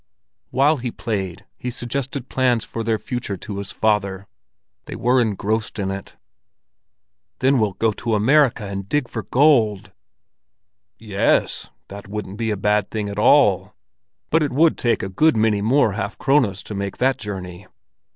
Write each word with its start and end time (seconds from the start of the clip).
While 0.49 0.77
he 0.77 0.89
played, 0.89 1.45
he 1.59 1.69
suggested 1.69 2.27
plans 2.27 2.65
for 2.65 2.81
their 2.83 2.97
future 2.97 3.37
to 3.37 3.59
his 3.59 3.71
father: 3.71 4.25
they 4.85 4.95
were 4.95 5.21
engrossed 5.21 5.77
in 5.77 5.91
it. 5.91 6.15
"Then 7.37 7.59
we'll 7.59 7.73
go 7.73 7.91
to 7.91 8.15
America, 8.15 8.65
and 8.65 8.89
dig 8.89 9.07
for 9.07 9.21
gold!" 9.21 9.91
"Ye 10.97 11.13
es, 11.13 11.69
that 11.89 12.07
wouldn't 12.07 12.37
be 12.39 12.49
a 12.49 12.57
bad 12.57 12.89
thing 12.89 13.09
at 13.09 13.19
all. 13.19 13.75
But 14.31 14.41
it 14.41 14.51
would 14.51 14.75
take 14.75 15.03
a 15.03 15.07
good 15.07 15.37
many 15.37 15.61
more 15.61 15.91
half 15.91 16.17
krones 16.17 16.63
to 16.63 16.73
make 16.73 16.97
that 16.97 17.17
journey." 17.19 17.67